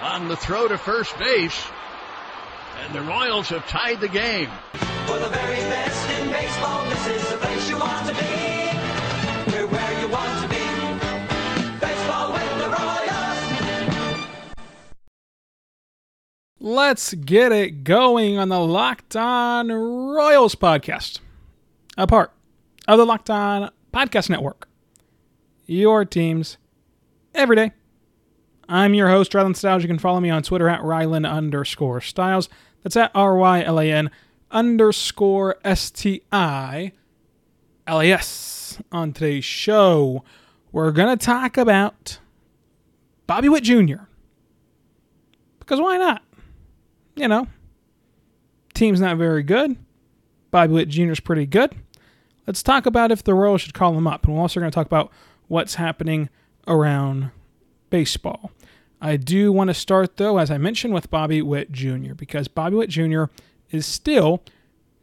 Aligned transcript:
on 0.00 0.28
the 0.28 0.36
throw 0.36 0.68
to 0.68 0.78
first 0.78 1.18
base. 1.18 1.62
And 2.84 2.94
the 2.94 3.02
Royals 3.02 3.48
have 3.50 3.66
tied 3.68 4.00
the 4.00 4.08
game. 4.08 4.48
For 5.06 5.18
the 5.18 5.28
very 5.28 5.56
best 5.56 6.10
in 6.20 6.30
baseball, 6.30 6.84
this 6.88 7.06
is 7.08 7.30
the 7.30 7.36
place 7.36 7.68
you 7.70 7.78
want 7.78 8.08
to 8.08 8.14
be. 8.14 8.20
We're 9.52 9.66
where 9.66 10.00
you 10.00 10.08
want 10.08 10.42
to 10.42 10.48
be. 10.48 10.56
Baseball 11.80 12.32
with 12.32 12.58
the 12.58 12.68
Royals. 12.68 14.26
Let's 16.58 17.14
get 17.14 17.52
it 17.52 17.84
going 17.84 18.38
on 18.38 18.48
the 18.48 18.60
Locked 18.60 19.16
On 19.16 19.68
Royals 19.70 20.54
podcast, 20.54 21.20
a 21.96 22.06
part 22.06 22.32
of 22.88 22.98
the 22.98 23.04
Locked 23.06 23.30
On 23.30 23.70
Podcast 23.92 24.30
Network. 24.30 24.68
Your 25.66 26.04
teams 26.04 26.56
every 27.34 27.56
day. 27.56 27.72
I'm 28.72 28.94
your 28.94 29.10
host, 29.10 29.32
Rylan 29.32 29.54
Stiles. 29.54 29.82
You 29.82 29.86
can 29.86 29.98
follow 29.98 30.18
me 30.18 30.30
on 30.30 30.42
Twitter 30.42 30.66
at 30.66 30.80
Rylan 30.80 31.30
underscore 31.30 32.00
Stiles. 32.00 32.48
That's 32.82 32.96
at 32.96 33.10
R 33.14 33.36
Y 33.36 33.62
L 33.62 33.78
A 33.78 33.92
N 33.92 34.10
underscore 34.50 35.56
S 35.62 35.90
T 35.90 36.22
I 36.32 36.92
L 37.86 38.00
A 38.00 38.10
S. 38.10 38.80
On 38.90 39.12
today's 39.12 39.44
show, 39.44 40.24
we're 40.72 40.90
going 40.90 41.18
to 41.18 41.22
talk 41.22 41.58
about 41.58 42.18
Bobby 43.26 43.50
Witt 43.50 43.62
Jr. 43.62 44.04
Because 45.58 45.78
why 45.78 45.98
not? 45.98 46.22
You 47.14 47.28
know, 47.28 47.48
team's 48.72 49.02
not 49.02 49.18
very 49.18 49.42
good. 49.42 49.76
Bobby 50.50 50.72
Witt 50.72 50.88
Jr. 50.88 51.12
is 51.12 51.20
pretty 51.20 51.44
good. 51.44 51.74
Let's 52.46 52.62
talk 52.62 52.86
about 52.86 53.12
if 53.12 53.22
the 53.22 53.34
Royals 53.34 53.60
should 53.60 53.74
call 53.74 53.94
him 53.94 54.06
up. 54.06 54.24
And 54.24 54.34
we're 54.34 54.40
also 54.40 54.60
going 54.60 54.70
to 54.70 54.74
talk 54.74 54.86
about 54.86 55.12
what's 55.48 55.74
happening 55.74 56.30
around 56.66 57.32
baseball. 57.90 58.50
I 59.04 59.16
do 59.16 59.50
want 59.50 59.68
to 59.68 59.74
start, 59.74 60.16
though, 60.16 60.38
as 60.38 60.48
I 60.48 60.58
mentioned, 60.58 60.94
with 60.94 61.10
Bobby 61.10 61.42
Witt 61.42 61.72
Jr., 61.72 62.14
because 62.14 62.46
Bobby 62.46 62.76
Witt 62.76 62.88
Jr. 62.88 63.24
is 63.72 63.84
still 63.84 64.44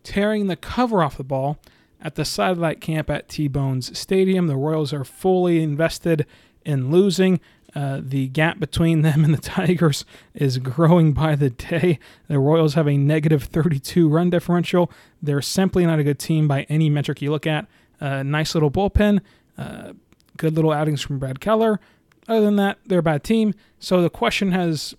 tearing 0.03 0.47
the 0.47 0.55
cover 0.55 1.03
off 1.03 1.17
the 1.17 1.23
ball 1.25 1.59
at 2.01 2.15
the 2.15 2.23
satellite 2.23 2.79
camp 2.79 3.09
at 3.09 3.27
T 3.27 3.49
Bones 3.49 3.97
Stadium. 3.99 4.47
The 4.47 4.55
Royals 4.55 4.93
are 4.93 5.03
fully 5.03 5.61
invested 5.61 6.25
in 6.63 6.89
losing. 6.89 7.41
Uh, 7.75 7.99
the 8.01 8.29
gap 8.29 8.57
between 8.57 9.01
them 9.01 9.25
and 9.25 9.33
the 9.33 9.41
Tigers 9.41 10.05
is 10.33 10.59
growing 10.59 11.11
by 11.11 11.35
the 11.35 11.49
day. 11.49 11.99
The 12.29 12.39
Royals 12.39 12.75
have 12.75 12.87
a 12.87 12.95
negative 12.95 13.43
32 13.43 14.07
run 14.07 14.29
differential. 14.29 14.89
They're 15.21 15.41
simply 15.41 15.85
not 15.85 15.99
a 15.99 16.05
good 16.05 16.19
team 16.19 16.47
by 16.47 16.61
any 16.63 16.89
metric 16.89 17.21
you 17.21 17.31
look 17.31 17.45
at. 17.45 17.67
Uh, 17.99 18.23
nice 18.23 18.53
little 18.55 18.71
bullpen, 18.71 19.19
uh, 19.57 19.91
good 20.37 20.55
little 20.55 20.71
outings 20.71 21.01
from 21.01 21.19
Brad 21.19 21.41
Keller. 21.41 21.81
Other 22.29 22.41
than 22.41 22.57
that, 22.57 22.77
they're 22.85 22.99
a 22.99 23.03
bad 23.03 23.23
team. 23.23 23.55
So 23.79 24.01
the 24.01 24.09
question 24.09 24.51
has 24.51 24.95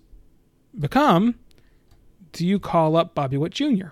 become 0.77 1.35
do 2.33 2.45
you 2.45 2.59
call 2.59 2.95
up 2.95 3.15
Bobby 3.15 3.37
Witt 3.37 3.53
Jr.? 3.53 3.87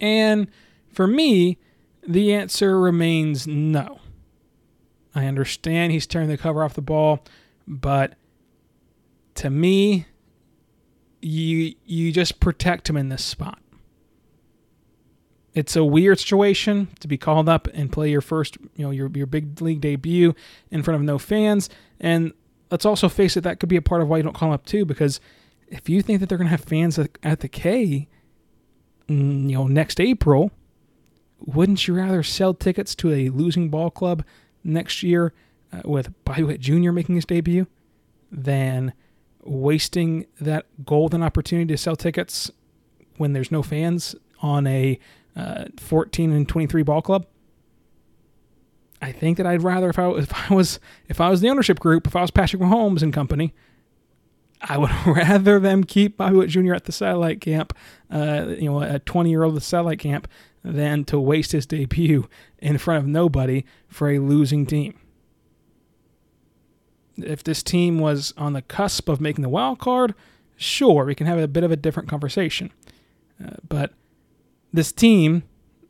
And 0.00 0.48
for 0.90 1.06
me, 1.06 1.58
the 2.06 2.34
answer 2.34 2.78
remains 2.78 3.46
no. 3.46 4.00
I 5.14 5.26
understand 5.26 5.92
he's 5.92 6.06
tearing 6.06 6.28
the 6.28 6.36
cover 6.36 6.62
off 6.62 6.74
the 6.74 6.82
ball, 6.82 7.24
but 7.66 8.14
to 9.36 9.48
me, 9.48 10.06
you 11.22 11.74
you 11.84 12.12
just 12.12 12.40
protect 12.40 12.88
him 12.90 12.96
in 12.96 13.08
this 13.08 13.24
spot. 13.24 13.58
It's 15.56 15.74
a 15.74 15.82
weird 15.82 16.18
situation 16.18 16.88
to 17.00 17.08
be 17.08 17.16
called 17.16 17.48
up 17.48 17.66
and 17.72 17.90
play 17.90 18.10
your 18.10 18.20
first, 18.20 18.58
you 18.76 18.84
know, 18.84 18.90
your 18.90 19.10
your 19.14 19.26
big 19.26 19.58
league 19.62 19.80
debut 19.80 20.34
in 20.70 20.82
front 20.82 20.96
of 20.96 21.02
no 21.02 21.16
fans. 21.18 21.70
And 21.98 22.34
let's 22.70 22.84
also 22.84 23.08
face 23.08 23.38
it, 23.38 23.40
that 23.44 23.58
could 23.58 23.70
be 23.70 23.76
a 23.76 23.82
part 23.82 24.02
of 24.02 24.08
why 24.08 24.18
you 24.18 24.22
don't 24.22 24.36
call 24.36 24.52
up 24.52 24.66
too, 24.66 24.84
because 24.84 25.18
if 25.68 25.88
you 25.88 26.02
think 26.02 26.20
that 26.20 26.28
they're 26.28 26.36
going 26.36 26.46
to 26.46 26.50
have 26.50 26.60
fans 26.60 26.98
at, 26.98 27.40
the 27.40 27.48
K, 27.48 28.06
mm, 29.08 29.48
you 29.48 29.56
know, 29.56 29.66
next 29.66 29.98
April, 29.98 30.50
wouldn't 31.40 31.88
you 31.88 31.94
rather 31.94 32.22
sell 32.22 32.52
tickets 32.52 32.94
to 32.96 33.10
a 33.10 33.30
losing 33.30 33.70
ball 33.70 33.90
club 33.90 34.24
next 34.62 35.02
year 35.02 35.32
uh, 35.72 35.80
with 35.86 36.12
Bobby 36.26 36.58
Jr. 36.58 36.92
making 36.92 37.14
his 37.14 37.24
debut 37.24 37.66
than 38.30 38.92
wasting 39.42 40.26
that 40.38 40.66
golden 40.84 41.22
opportunity 41.22 41.72
to 41.72 41.78
sell 41.78 41.96
tickets 41.96 42.50
when 43.16 43.32
there's 43.32 43.50
no 43.50 43.62
fans 43.62 44.14
on 44.42 44.66
a 44.66 44.98
uh, 45.36 45.66
14 45.78 46.32
and 46.32 46.48
23 46.48 46.82
ball 46.82 47.02
club? 47.02 47.26
I 49.00 49.12
think 49.12 49.36
that 49.36 49.46
I'd 49.46 49.62
rather 49.62 49.90
if 49.90 49.98
I 49.98 50.10
if 50.12 50.50
I 50.50 50.54
was 50.54 50.80
if 51.08 51.20
I 51.20 51.28
was 51.28 51.40
the 51.40 51.50
ownership 51.50 51.78
group, 51.78 52.06
if 52.06 52.16
I 52.16 52.22
was 52.22 52.30
Patrick 52.30 52.62
Mahomes 52.62 53.02
and 53.02 53.12
company, 53.12 53.52
I 54.60 54.78
would 54.78 54.90
rather 55.06 55.58
them 55.60 55.84
keep 55.84 56.16
Bobby 56.16 56.36
Witt 56.36 56.50
Jr. 56.50 56.74
at 56.74 56.84
the 56.84 56.92
satellite 56.92 57.40
camp, 57.40 57.74
uh, 58.10 58.46
you 58.48 58.70
know, 58.70 58.80
a 58.80 58.98
20 58.98 59.30
year 59.30 59.42
old 59.42 59.54
at 59.54 59.60
the 59.60 59.66
satellite 59.66 59.98
camp, 59.98 60.28
than 60.64 61.04
to 61.04 61.20
waste 61.20 61.52
his 61.52 61.66
debut 61.66 62.28
in 62.58 62.78
front 62.78 62.98
of 62.98 63.06
nobody 63.06 63.64
for 63.88 64.10
a 64.10 64.18
losing 64.18 64.66
team. 64.66 64.98
If 67.18 67.44
this 67.44 67.62
team 67.62 67.98
was 67.98 68.34
on 68.36 68.52
the 68.52 68.62
cusp 68.62 69.08
of 69.08 69.20
making 69.20 69.42
the 69.42 69.48
wild 69.48 69.78
card, 69.78 70.14
sure, 70.56 71.04
we 71.04 71.14
can 71.14 71.26
have 71.26 71.38
a 71.38 71.48
bit 71.48 71.64
of 71.64 71.70
a 71.70 71.76
different 71.76 72.08
conversation. 72.08 72.72
Uh, 73.42 73.56
but 73.66 73.92
this 74.72 74.92
team 74.92 75.42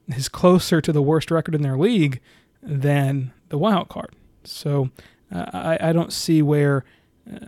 is 0.08 0.28
closer 0.28 0.80
to 0.80 0.92
the 0.92 1.02
worst 1.02 1.30
record 1.30 1.54
in 1.54 1.62
their 1.62 1.76
league 1.76 2.20
than 2.62 3.32
the 3.48 3.58
wild 3.58 3.88
card. 3.88 4.14
So 4.44 4.90
uh, 5.34 5.46
I, 5.52 5.78
I 5.88 5.92
don't 5.92 6.12
see 6.12 6.42
where 6.42 6.84
uh, 7.30 7.46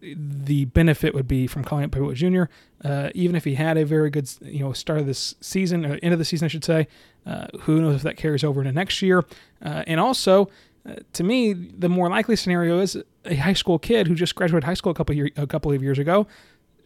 the 0.00 0.66
benefit 0.66 1.14
would 1.14 1.26
be 1.26 1.46
from 1.46 1.64
calling 1.64 1.84
up 1.84 1.96
Witt 1.96 2.16
Jr. 2.16 2.44
Uh, 2.84 3.10
even 3.14 3.34
if 3.34 3.44
he 3.44 3.54
had 3.54 3.76
a 3.76 3.84
very 3.84 4.10
good, 4.10 4.30
you 4.42 4.60
know, 4.60 4.72
start 4.72 5.00
of 5.00 5.06
this 5.06 5.34
season, 5.40 5.84
or 5.84 5.98
end 6.02 6.12
of 6.12 6.18
the 6.18 6.24
season, 6.24 6.44
I 6.44 6.48
should 6.48 6.64
say. 6.64 6.86
Uh, 7.26 7.48
who 7.62 7.80
knows 7.80 7.96
if 7.96 8.02
that 8.02 8.16
carries 8.16 8.44
over 8.44 8.60
into 8.60 8.72
next 8.72 9.02
year? 9.02 9.24
Uh, 9.62 9.82
and 9.86 9.98
also, 9.98 10.48
uh, 10.88 10.94
to 11.12 11.24
me, 11.24 11.52
the 11.52 11.88
more 11.88 12.08
likely 12.08 12.36
scenario 12.36 12.78
is 12.78 12.96
a 13.24 13.34
high 13.34 13.52
school 13.52 13.78
kid 13.78 14.06
who 14.06 14.14
just 14.14 14.34
graduated 14.34 14.64
high 14.64 14.74
school 14.74 14.92
a 14.92 14.94
couple 14.94 15.14
year, 15.14 15.30
a 15.36 15.46
couple 15.46 15.72
of 15.72 15.82
years 15.82 15.98
ago 15.98 16.26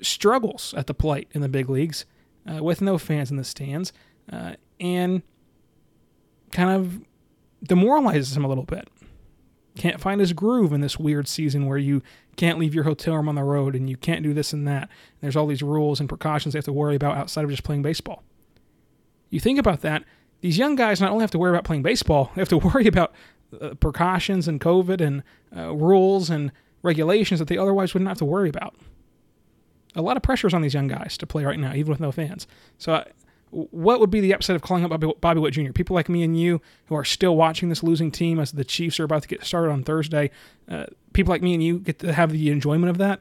struggles 0.03 0.75
at 0.77 0.87
the 0.87 0.95
plate 0.95 1.29
in 1.33 1.41
the 1.41 1.49
big 1.49 1.69
leagues 1.69 2.05
uh, 2.51 2.63
with 2.63 2.81
no 2.81 2.99
fans 2.99 3.31
in 3.31 3.37
the 3.37 3.45
stands 3.45 3.93
uh, 4.33 4.55
and 4.81 5.23
kind 6.51 6.71
of 6.71 7.01
demoralizes 7.63 8.37
him 8.37 8.45
a 8.45 8.49
little 8.49 8.65
bit 8.65 8.89
can't 9.77 10.01
find 10.01 10.21
his 10.21 10.33
groove 10.33 10.73
in 10.73 10.81
this 10.81 10.99
weird 10.99 11.27
season 11.27 11.67
where 11.67 11.79
you 11.79 12.03
can't 12.37 12.59
leave 12.59 12.75
your 12.75 12.85
hotel 12.85 13.17
room 13.17 13.29
on 13.29 13.35
the 13.35 13.45
road 13.45 13.75
and 13.75 13.89
you 13.89 13.97
can't 13.97 14.23
do 14.23 14.35
this 14.35 14.53
and 14.53 14.67
that. 14.69 14.89
There's 15.21 15.37
all 15.37 15.47
these 15.47 15.63
rules 15.63 16.01
and 16.01 16.09
precautions 16.09 16.53
they 16.53 16.59
have 16.59 16.65
to 16.67 16.73
worry 16.73 16.95
about 16.95 17.17
outside 17.17 17.45
of 17.45 17.51
just 17.51 17.65
playing 17.65 17.83
baseball. 17.83 18.23
You 19.31 19.41
think 19.41 19.59
about 19.59 19.81
that, 19.81 20.05
these 20.41 20.59
young 20.59 20.77
guys 20.77 21.01
not 21.01 21.11
only 21.11 21.23
have 21.23 21.31
to 21.31 21.39
worry 21.39 21.51
about 21.51 21.65
playing 21.65 21.83
baseball, 21.83 22.31
they 22.35 22.41
have 22.41 22.49
to 22.51 22.59
worry 22.75 22.87
about 22.87 23.15
uh, 23.61 23.75
precautions 23.75 24.47
and 24.49 24.61
COVID 24.61 25.01
and 25.01 25.23
uh, 25.57 25.75
rules 25.75 26.29
and 26.29 26.53
regulations 26.83 27.39
that 27.39 27.49
they 27.49 27.59
otherwise 27.59 27.95
wouldn't 27.95 28.09
have 28.09 28.19
to 28.19 28.25
worry 28.25 28.49
about. 28.49 28.75
A 29.95 30.03
lot 30.03 30.17
of 30.17 30.23
pressures 30.23 30.55
on 30.55 30.63
these 30.63 30.75
young 30.75 30.89
guys 30.89 31.17
to 31.19 31.27
play 31.27 31.45
right 31.45 31.59
now, 31.59 31.75
even 31.75 31.91
with 31.91 32.01
no 32.01 32.13
fans. 32.13 32.47
So 32.79 32.95
I, 32.95 33.07
what 33.53 34.01
would 34.01 34.11
be 34.11 34.21
the 34.21 34.33
upset 34.33 34.57
of 34.57 34.63
calling 34.63 34.85
up 34.85 34.91
Bobby, 34.91 35.13
Bobby 35.21 35.41
Witt 35.41 35.53
Jr.? 35.53 35.73
People 35.73 35.95
like 35.95 36.09
me 36.09 36.23
and 36.23 36.39
you 36.39 36.63
who 36.87 36.95
are 36.95 37.05
still 37.05 37.37
watching 37.37 37.69
this 37.69 37.83
losing 37.83 38.11
team 38.11 38.41
as 38.41 38.53
the 38.53 38.65
Chiefs 38.65 38.99
are 38.99 39.05
about 39.05 39.23
to 39.23 39.29
get 39.29 39.45
started 39.45 39.71
on 39.71 39.85
Thursday, 39.85 40.31
uh, 40.69 40.87
people 41.13 41.31
like 41.31 41.43
me 41.43 41.53
and 41.53 41.63
you 41.63 41.79
get 41.79 41.99
to 41.99 42.13
have 42.13 42.33
the 42.33 42.51
enjoyment 42.51 42.89
of 42.89 42.99
that. 42.99 43.21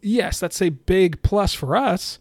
Yes, 0.00 0.40
that's 0.40 0.62
a 0.62 0.70
big 0.70 1.22
plus 1.22 1.52
for 1.52 1.76
us, 1.76 2.18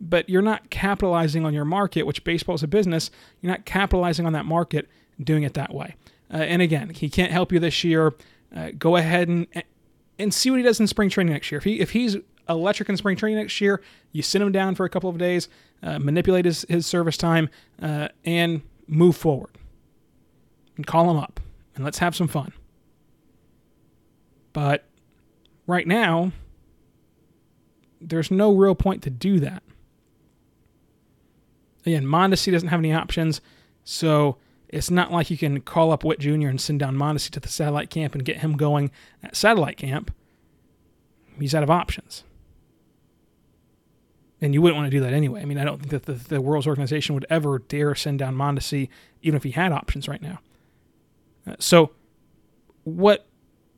but 0.00 0.28
you're 0.28 0.42
not 0.42 0.70
capitalizing 0.70 1.44
on 1.44 1.52
your 1.52 1.64
market, 1.64 2.04
which 2.04 2.24
baseball 2.24 2.54
is 2.54 2.62
a 2.62 2.68
business. 2.68 3.10
You're 3.42 3.52
not 3.52 3.66
capitalizing 3.66 4.24
on 4.24 4.32
that 4.32 4.46
market 4.46 4.88
doing 5.22 5.42
it 5.42 5.54
that 5.54 5.74
way. 5.74 5.96
Uh, 6.32 6.38
and 6.38 6.62
again, 6.62 6.90
he 6.90 7.10
can't 7.10 7.32
help 7.32 7.52
you 7.52 7.60
this 7.60 7.84
year. 7.84 8.14
Uh, 8.54 8.70
go 8.78 8.96
ahead 8.96 9.28
and 9.28 9.46
and 10.18 10.32
see 10.32 10.50
what 10.50 10.56
he 10.56 10.62
does 10.62 10.80
in 10.80 10.86
spring 10.86 11.10
training 11.10 11.32
next 11.32 11.50
year. 11.50 11.58
If 11.58 11.64
he 11.64 11.80
if 11.80 11.90
he's 11.90 12.16
electric 12.48 12.88
in 12.88 12.96
spring 12.96 13.16
training 13.16 13.38
next 13.38 13.60
year, 13.60 13.82
you 14.12 14.22
sit 14.22 14.40
him 14.40 14.52
down 14.52 14.74
for 14.74 14.84
a 14.84 14.88
couple 14.88 15.10
of 15.10 15.18
days 15.18 15.48
uh, 15.82 15.98
manipulate 15.98 16.44
his, 16.44 16.64
his 16.68 16.86
service 16.86 17.16
time, 17.16 17.48
uh, 17.80 18.08
and 18.24 18.62
move 18.86 19.16
forward. 19.16 19.50
And 20.76 20.86
call 20.86 21.10
him 21.10 21.16
up 21.16 21.40
and 21.74 21.84
let's 21.84 21.98
have 21.98 22.14
some 22.14 22.28
fun. 22.28 22.52
But 24.52 24.84
right 25.66 25.86
now, 25.86 26.32
there's 28.00 28.30
no 28.30 28.54
real 28.54 28.74
point 28.74 29.02
to 29.02 29.10
do 29.10 29.40
that. 29.40 29.62
Again, 31.84 32.04
Mondesi 32.04 32.50
doesn't 32.52 32.68
have 32.68 32.80
any 32.80 32.92
options, 32.92 33.40
so 33.84 34.36
it's 34.68 34.90
not 34.90 35.12
like 35.12 35.30
you 35.30 35.38
can 35.38 35.60
call 35.60 35.92
up 35.92 36.04
Witt 36.04 36.18
Jr. 36.18 36.48
and 36.48 36.60
send 36.60 36.80
down 36.80 36.96
Mondesi 36.96 37.30
to 37.30 37.40
the 37.40 37.48
satellite 37.48 37.90
camp 37.90 38.14
and 38.14 38.24
get 38.24 38.38
him 38.38 38.56
going 38.56 38.90
at 39.22 39.36
satellite 39.36 39.76
camp. 39.76 40.12
He's 41.38 41.54
out 41.54 41.62
of 41.62 41.70
options. 41.70 42.24
And 44.40 44.52
you 44.52 44.60
wouldn't 44.60 44.76
want 44.76 44.90
to 44.90 44.96
do 44.96 45.02
that 45.02 45.14
anyway. 45.14 45.40
I 45.40 45.44
mean, 45.46 45.58
I 45.58 45.64
don't 45.64 45.78
think 45.78 45.90
that 45.90 46.04
the, 46.04 46.12
the 46.12 46.40
Royals 46.40 46.66
Organization 46.66 47.14
would 47.14 47.26
ever 47.30 47.58
dare 47.58 47.94
send 47.94 48.18
down 48.18 48.34
Mondesi, 48.36 48.88
even 49.22 49.36
if 49.36 49.42
he 49.44 49.52
had 49.52 49.72
options 49.72 50.08
right 50.08 50.20
now. 50.20 50.40
Uh, 51.46 51.56
so, 51.58 51.92
what 52.84 53.26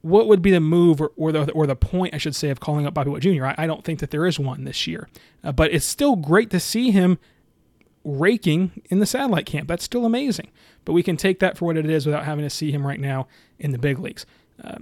what 0.02 0.28
would 0.28 0.42
be 0.42 0.50
the 0.50 0.60
move 0.60 1.00
or, 1.00 1.12
or, 1.16 1.32
the 1.32 1.50
or 1.52 1.66
the 1.66 1.76
point 1.76 2.14
I 2.14 2.18
should 2.18 2.34
say 2.34 2.50
of 2.50 2.60
calling 2.60 2.86
up 2.86 2.94
Bobby 2.94 3.10
Witt 3.10 3.22
Jr. 3.22 3.46
I, 3.46 3.54
I 3.58 3.66
don't 3.66 3.84
think 3.84 3.98
that 4.00 4.10
there 4.10 4.26
is 4.26 4.38
one 4.38 4.64
this 4.64 4.86
year, 4.86 5.08
uh, 5.42 5.52
but 5.52 5.72
it's 5.72 5.84
still 5.84 6.16
great 6.16 6.50
to 6.50 6.60
see 6.60 6.90
him 6.90 7.18
raking 8.04 8.82
in 8.90 9.00
the 9.00 9.06
satellite 9.06 9.46
camp. 9.46 9.68
That's 9.68 9.84
still 9.84 10.04
amazing. 10.04 10.50
But 10.84 10.92
we 10.92 11.02
can 11.02 11.16
take 11.16 11.40
that 11.40 11.58
for 11.58 11.66
what 11.66 11.76
it 11.76 11.88
is 11.88 12.06
without 12.06 12.24
having 12.24 12.44
to 12.44 12.50
see 12.50 12.70
him 12.70 12.86
right 12.86 13.00
now 13.00 13.26
in 13.58 13.72
the 13.72 13.78
big 13.78 13.98
leagues. 13.98 14.24
Uh, 14.62 14.78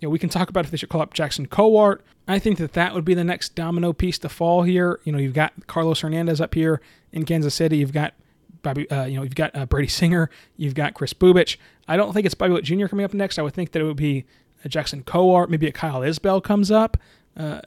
you 0.00 0.06
know, 0.06 0.10
we 0.10 0.18
can 0.18 0.28
talk 0.28 0.50
about 0.50 0.64
if 0.64 0.70
they 0.70 0.76
should 0.76 0.88
call 0.88 1.00
up 1.00 1.14
Jackson 1.14 1.46
Kowar. 1.46 2.00
I 2.28 2.38
think 2.38 2.58
that 2.58 2.72
that 2.74 2.94
would 2.94 3.04
be 3.04 3.14
the 3.14 3.24
next 3.24 3.54
domino 3.54 3.92
piece 3.92 4.18
to 4.18 4.28
fall 4.28 4.62
here. 4.62 5.00
You 5.04 5.12
know, 5.12 5.18
you've 5.18 5.34
got 5.34 5.66
Carlos 5.66 6.00
Hernandez 6.00 6.40
up 6.40 6.54
here 6.54 6.80
in 7.12 7.24
Kansas 7.24 7.54
City. 7.54 7.78
You've 7.78 7.92
got 7.92 8.14
Bobby, 8.62 8.90
uh, 8.90 9.04
you 9.04 9.16
know, 9.16 9.22
you've 9.22 9.34
got 9.34 9.54
uh, 9.56 9.64
Brady 9.64 9.88
Singer. 9.88 10.28
You've 10.56 10.74
got 10.74 10.94
Kris 10.94 11.14
Bubic. 11.14 11.56
I 11.88 11.96
don't 11.96 12.12
think 12.12 12.26
it's 12.26 12.34
Bobby 12.34 12.54
Witt 12.54 12.64
Jr. 12.64 12.86
coming 12.86 13.04
up 13.04 13.14
next. 13.14 13.38
I 13.38 13.42
would 13.42 13.54
think 13.54 13.72
that 13.72 13.80
it 13.80 13.84
would 13.84 13.96
be 13.96 14.24
Jackson 14.68 15.02
Kowar, 15.02 15.48
maybe 15.48 15.68
a 15.68 15.72
Kyle 15.72 16.00
Isbel 16.00 16.42
comes 16.42 16.70
up, 16.70 16.96
uh, 17.36 17.60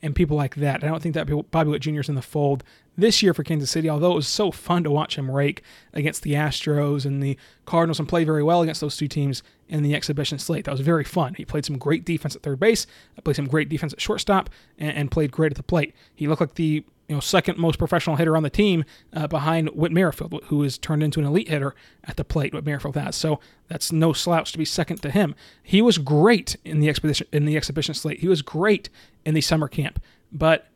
and 0.00 0.14
people 0.14 0.36
like 0.36 0.54
that. 0.56 0.82
I 0.82 0.86
don't 0.86 1.02
think 1.02 1.14
that 1.14 1.50
Bobby 1.50 1.70
Witt 1.70 1.82
Jr. 1.82 2.00
is 2.00 2.08
in 2.08 2.14
the 2.14 2.22
fold 2.22 2.64
this 2.96 3.22
year 3.22 3.34
for 3.34 3.42
Kansas 3.42 3.70
City, 3.70 3.90
although 3.90 4.12
it 4.12 4.16
was 4.16 4.28
so 4.28 4.50
fun 4.50 4.84
to 4.84 4.90
watch 4.90 5.16
him 5.16 5.30
rake 5.30 5.62
against 5.92 6.22
the 6.22 6.32
Astros 6.32 7.04
and 7.04 7.22
the 7.22 7.36
Cardinals 7.66 7.98
and 7.98 8.08
play 8.08 8.24
very 8.24 8.42
well 8.42 8.62
against 8.62 8.80
those 8.80 8.96
two 8.96 9.08
teams 9.08 9.42
in 9.68 9.82
the 9.82 9.94
exhibition 9.94 10.38
slate. 10.38 10.64
That 10.64 10.72
was 10.72 10.80
very 10.80 11.04
fun. 11.04 11.34
He 11.34 11.44
played 11.44 11.64
some 11.64 11.78
great 11.78 12.04
defense 12.04 12.34
at 12.34 12.42
third 12.42 12.60
base, 12.60 12.86
played 13.22 13.36
some 13.36 13.46
great 13.46 13.68
defense 13.68 13.92
at 13.92 14.00
shortstop, 14.00 14.50
and, 14.78 14.96
and 14.96 15.10
played 15.10 15.32
great 15.32 15.52
at 15.52 15.56
the 15.56 15.62
plate. 15.62 15.94
He 16.14 16.26
looked 16.26 16.40
like 16.40 16.54
the 16.54 16.84
you 17.08 17.14
know 17.14 17.20
second 17.20 17.58
most 17.58 17.78
professional 17.78 18.16
hitter 18.16 18.36
on 18.36 18.42
the 18.42 18.50
team 18.50 18.84
uh, 19.12 19.26
behind 19.26 19.68
Whit 19.70 19.92
Merrifield, 19.92 20.42
who 20.46 20.62
has 20.62 20.78
turned 20.78 21.02
into 21.02 21.20
an 21.20 21.26
elite 21.26 21.48
hitter 21.48 21.74
at 22.04 22.16
the 22.16 22.24
plate. 22.24 22.54
Whit 22.54 22.64
Merrifield 22.64 22.96
has, 22.96 23.16
so 23.16 23.40
that's 23.68 23.92
no 23.92 24.12
slouch 24.12 24.52
to 24.52 24.58
be 24.58 24.64
second 24.64 25.02
to 25.02 25.10
him. 25.10 25.34
He 25.62 25.82
was 25.82 25.98
great 25.98 26.56
in 26.64 26.80
the 26.80 26.88
expedition 26.88 27.26
in 27.32 27.44
the 27.44 27.56
exhibition 27.56 27.94
slate. 27.94 28.20
He 28.20 28.28
was 28.28 28.42
great 28.42 28.88
in 29.24 29.34
the 29.34 29.40
summer 29.40 29.68
camp, 29.68 30.00
but 30.32 30.68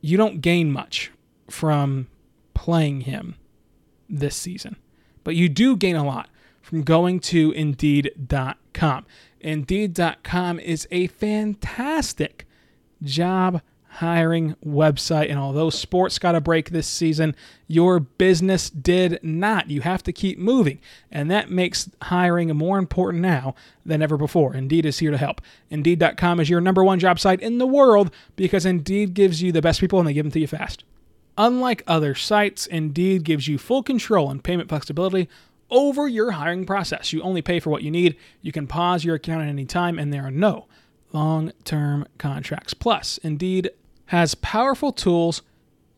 you 0.00 0.16
don't 0.16 0.40
gain 0.40 0.70
much 0.70 1.10
from 1.48 2.08
playing 2.52 3.02
him 3.02 3.36
this 4.08 4.36
season, 4.36 4.76
but 5.22 5.34
you 5.34 5.48
do 5.48 5.76
gain 5.76 5.96
a 5.96 6.04
lot 6.04 6.28
from 6.64 6.82
going 6.82 7.20
to 7.20 7.52
Indeed.com. 7.52 9.06
Indeed.com 9.40 10.58
is 10.60 10.88
a 10.90 11.06
fantastic 11.08 12.46
job 13.02 13.60
hiring 13.86 14.56
website. 14.64 15.30
And 15.30 15.38
although 15.38 15.68
sports 15.68 16.18
got 16.18 16.34
a 16.34 16.40
break 16.40 16.70
this 16.70 16.88
season, 16.88 17.36
your 17.68 18.00
business 18.00 18.70
did 18.70 19.20
not. 19.22 19.70
You 19.70 19.82
have 19.82 20.02
to 20.04 20.12
keep 20.12 20.38
moving. 20.38 20.80
And 21.12 21.30
that 21.30 21.50
makes 21.50 21.90
hiring 22.02 22.48
more 22.56 22.78
important 22.78 23.22
now 23.22 23.54
than 23.84 24.02
ever 24.02 24.16
before. 24.16 24.54
Indeed 24.54 24.86
is 24.86 24.98
here 24.98 25.10
to 25.10 25.18
help. 25.18 25.42
Indeed.com 25.68 26.40
is 26.40 26.48
your 26.48 26.62
number 26.62 26.82
one 26.82 26.98
job 26.98 27.20
site 27.20 27.40
in 27.40 27.58
the 27.58 27.66
world 27.66 28.10
because 28.36 28.64
Indeed 28.64 29.12
gives 29.12 29.42
you 29.42 29.52
the 29.52 29.62
best 29.62 29.80
people 29.80 30.00
and 30.00 30.08
they 30.08 30.14
give 30.14 30.24
them 30.24 30.32
to 30.32 30.40
you 30.40 30.48
fast. 30.48 30.82
Unlike 31.36 31.82
other 31.86 32.14
sites, 32.14 32.66
Indeed 32.66 33.24
gives 33.24 33.48
you 33.48 33.58
full 33.58 33.82
control 33.82 34.30
and 34.30 34.42
payment 34.42 34.70
flexibility 34.70 35.28
over 35.74 36.08
your 36.08 36.30
hiring 36.30 36.64
process. 36.64 37.12
You 37.12 37.20
only 37.20 37.42
pay 37.42 37.60
for 37.60 37.68
what 37.68 37.82
you 37.82 37.90
need. 37.90 38.16
You 38.40 38.52
can 38.52 38.66
pause 38.66 39.04
your 39.04 39.16
account 39.16 39.42
at 39.42 39.48
any 39.48 39.66
time, 39.66 39.98
and 39.98 40.12
there 40.12 40.24
are 40.24 40.30
no 40.30 40.66
long 41.12 41.52
term 41.64 42.06
contracts. 42.16 42.72
Plus, 42.72 43.18
Indeed 43.18 43.70
has 44.06 44.34
powerful 44.36 44.92
tools 44.92 45.42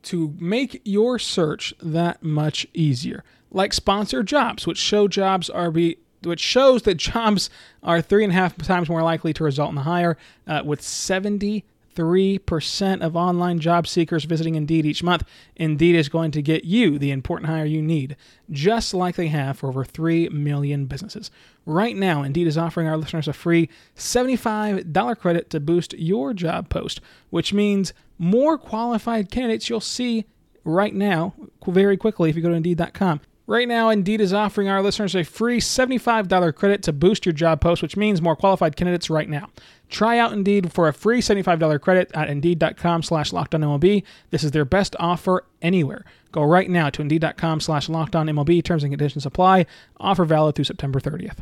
to 0.05 0.35
make 0.39 0.81
your 0.85 1.19
search 1.19 1.75
that 1.83 2.23
much 2.23 2.67
easier, 2.73 3.23
like 3.51 3.73
sponsored 3.73 4.27
jobs, 4.27 4.67
which 4.67 4.79
show 4.79 5.07
jobs 5.07 5.51
are 5.51 5.71
be 5.71 5.99
which 6.23 6.41
shows 6.41 6.83
that 6.83 6.95
jobs 6.97 7.51
are 7.83 8.01
three 8.01 8.25
and 8.25 8.33
a 8.33 8.37
half 8.37 8.57
times 8.57 8.89
more 8.89 9.03
likely 9.03 9.33
to 9.35 9.45
result 9.45 9.71
in 9.71 9.79
a 9.79 9.83
hire, 9.83 10.17
uh, 10.47 10.63
with 10.65 10.81
70 10.81 11.65
3% 11.97 13.01
of 13.01 13.17
online 13.17 13.59
job 13.59 13.87
seekers 13.89 14.25
visiting 14.25 14.55
Indeed 14.55 14.87
each 14.87 15.03
month. 15.03 15.25
Indeed 15.57 15.97
is 15.97 16.09
going 16.09 16.31
to 16.33 16.43
get 16.43 16.65
you 16.65 16.99
the 16.99 17.11
important 17.11 17.51
hire 17.51 17.65
you 17.65 17.83
need, 17.83 18.17
just 18.51 18.95
like 18.95 19.17
they 19.17 19.29
have 19.29 19.59
for 19.59 19.69
over 19.69 19.85
3 19.85 20.29
million 20.29 20.87
businesses. 20.87 21.31
Right 21.65 21.97
now, 21.97 22.23
Indeed 22.23 22.47
is 22.47 22.59
offering 22.59 22.87
our 22.87 22.99
listeners 22.99 23.27
a 23.27 23.33
free 23.33 23.69
$75 23.97 25.19
credit 25.19 25.51
to 25.51 25.59
boost 25.59 25.95
your 25.95 26.35
job 26.35 26.69
post, 26.69 27.01
which 27.31 27.53
means 27.53 27.93
more 28.19 28.59
qualified 28.59 29.31
candidates 29.31 29.69
you'll 29.69 29.81
see 29.81 30.27
right 30.65 30.95
now 30.95 31.35
very 31.67 31.97
quickly 31.97 32.31
if 32.31 32.37
you 32.37 32.43
go 32.43 32.51
to 32.51 32.55
Indeed.com. 32.55 33.21
Right 33.49 33.69
now, 33.69 33.91
Indeed 33.91 34.21
is 34.21 34.33
offering 34.33 34.69
our 34.69 34.83
listeners 34.83 35.15
a 35.15 35.23
free 35.23 35.61
$75 35.61 36.55
credit 36.57 36.83
to 36.83 36.93
boost 36.93 37.25
your 37.25 37.33
job 37.33 37.61
post, 37.61 37.81
which 37.81 37.97
means 37.97 38.21
more 38.21 38.35
qualified 38.35 38.75
candidates 38.75 39.09
right 39.09 39.29
now. 39.29 39.51
Try 39.89 40.19
out 40.19 40.33
Indeed 40.33 40.73
for 40.73 40.89
a 40.89 40.93
free 40.93 41.21
$75 41.21 41.81
credit 41.81 42.11
at 42.15 42.29
Indeed.com 42.29 43.03
slash 43.03 43.31
LockedOnMLB. 43.31 44.03
This 44.31 44.45
is 44.45 44.51
their 44.51 44.65
best 44.65 44.97
offer 44.99 45.45
anywhere. 45.63 46.05
Go 46.33 46.43
right 46.43 46.69
now 46.69 46.91
to 46.91 47.03
Indeed.com 47.03 47.61
slash 47.61 47.89
LockedOnMLB. 47.89 48.65
Terms 48.65 48.83
and 48.83 48.93
conditions 48.93 49.27
apply. 49.27 49.67
Offer 49.99 50.25
valid 50.25 50.55
through 50.55 50.65
September 50.65 51.01
30th. 51.01 51.39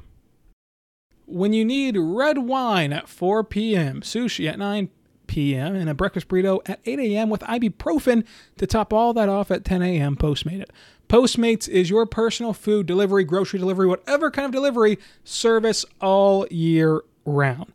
When 1.26 1.54
you 1.54 1.64
need 1.64 1.96
red 1.96 2.38
wine 2.38 2.92
at 2.92 3.08
4 3.08 3.44
p.m., 3.44 4.02
sushi 4.02 4.46
at 4.48 4.58
9 4.58 4.90
p.m., 5.26 5.74
and 5.74 5.88
a 5.88 5.94
breakfast 5.94 6.28
burrito 6.28 6.60
at 6.66 6.80
8 6.84 6.98
a.m. 7.00 7.30
with 7.30 7.40
ibuprofen 7.42 8.24
to 8.58 8.66
top 8.66 8.92
all 8.92 9.14
that 9.14 9.30
off 9.30 9.50
at 9.50 9.64
10 9.64 9.82
a.m., 9.82 10.16
Postmate 10.16 10.60
it. 10.60 10.70
Postmates 11.08 11.68
is 11.68 11.90
your 11.90 12.06
personal 12.06 12.52
food 12.52 12.86
delivery, 12.86 13.24
grocery 13.24 13.58
delivery, 13.58 13.86
whatever 13.86 14.30
kind 14.30 14.46
of 14.46 14.52
delivery 14.52 14.98
service 15.22 15.84
all 16.00 16.46
year 16.50 17.02
round. 17.24 17.72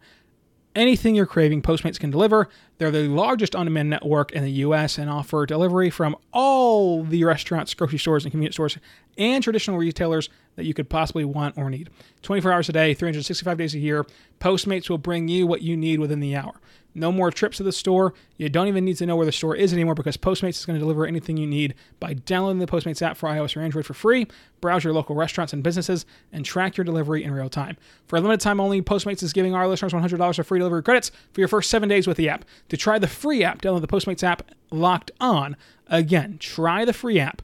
Anything 0.75 1.15
you're 1.15 1.25
craving, 1.25 1.63
Postmates 1.63 1.99
can 1.99 2.11
deliver. 2.11 2.47
They're 2.77 2.91
the 2.91 3.07
largest 3.07 3.55
on 3.55 3.65
demand 3.65 3.89
network 3.89 4.31
in 4.31 4.43
the 4.43 4.51
US 4.51 4.99
and 4.99 5.09
offer 5.09 5.45
delivery 5.45 5.89
from 5.89 6.15
all 6.31 7.03
the 7.03 7.23
restaurants, 7.23 7.73
grocery 7.73 7.97
stores, 7.97 8.23
and 8.23 8.31
convenience 8.31 8.55
stores 8.55 8.77
and 9.17 9.43
traditional 9.43 9.77
retailers 9.77 10.29
that 10.55 10.65
you 10.65 10.75
could 10.75 10.87
possibly 10.87 11.25
want 11.25 11.57
or 11.57 11.69
need. 11.69 11.89
24 12.21 12.51
hours 12.51 12.69
a 12.69 12.71
day, 12.71 12.93
365 12.93 13.57
days 13.57 13.73
a 13.73 13.79
year, 13.79 14.05
Postmates 14.39 14.89
will 14.89 14.99
bring 14.99 15.27
you 15.27 15.47
what 15.47 15.63
you 15.63 15.75
need 15.75 15.99
within 15.99 16.19
the 16.19 16.35
hour. 16.35 16.53
No 16.95 17.11
more 17.11 17.31
trips 17.31 17.57
to 17.57 17.63
the 17.63 17.71
store. 17.71 18.13
You 18.37 18.49
don't 18.49 18.67
even 18.67 18.83
need 18.83 18.97
to 18.97 19.05
know 19.05 19.15
where 19.15 19.25
the 19.25 19.31
store 19.31 19.55
is 19.55 19.73
anymore 19.73 19.93
because 19.93 20.17
Postmates 20.17 20.57
is 20.59 20.65
going 20.65 20.75
to 20.75 20.79
deliver 20.79 21.05
anything 21.05 21.37
you 21.37 21.45
need 21.45 21.75
by 21.99 22.13
downloading 22.13 22.59
the 22.59 22.67
Postmates 22.67 23.01
app 23.01 23.15
for 23.15 23.29
iOS 23.29 23.55
or 23.55 23.61
Android 23.61 23.85
for 23.85 23.93
free. 23.93 24.27
Browse 24.59 24.83
your 24.83 24.93
local 24.93 25.15
restaurants 25.15 25.53
and 25.53 25.63
businesses 25.63 26.05
and 26.33 26.43
track 26.43 26.77
your 26.77 26.83
delivery 26.83 27.23
in 27.23 27.31
real 27.31 27.49
time. 27.49 27.77
For 28.07 28.17
a 28.17 28.21
limited 28.21 28.41
time 28.41 28.59
only, 28.59 28.81
Postmates 28.81 29.23
is 29.23 29.33
giving 29.33 29.53
our 29.53 29.67
listeners 29.67 29.93
$100 29.93 30.39
of 30.39 30.47
free 30.47 30.59
delivery 30.59 30.83
credits 30.83 31.11
for 31.31 31.41
your 31.41 31.47
first 31.47 31.69
seven 31.69 31.87
days 31.87 32.07
with 32.07 32.17
the 32.17 32.29
app. 32.29 32.43
To 32.69 32.77
try 32.77 32.97
the 32.97 33.07
free 33.07 33.43
app, 33.43 33.61
download 33.61 33.81
the 33.81 33.87
Postmates 33.87 34.23
app 34.23 34.43
locked 34.71 35.11
on. 35.19 35.55
Again, 35.87 36.37
try 36.39 36.85
the 36.85 36.93
free 36.93 37.19
app 37.19 37.41